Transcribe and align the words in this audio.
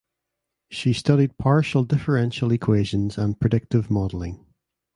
She 0.71 0.93
studied 0.93 1.37
partial 1.37 1.83
differential 1.83 2.51
equations 2.51 3.19
and 3.19 3.39
predictive 3.39 3.91
modelling. 3.91 4.43